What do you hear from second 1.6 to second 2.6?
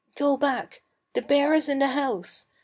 in the house!